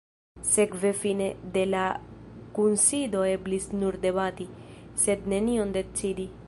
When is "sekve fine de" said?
0.51-1.63